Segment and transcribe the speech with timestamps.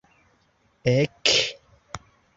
[0.83, 1.25] ek